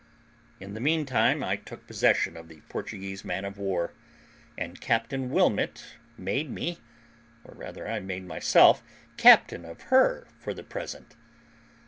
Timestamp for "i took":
1.43-1.85